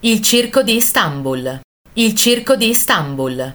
[0.00, 1.60] Il circo di Istanbul.
[1.94, 3.44] Il circo di Istanbul.